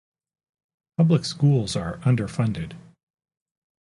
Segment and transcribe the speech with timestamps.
[0.97, 2.73] Public schools are underfunded.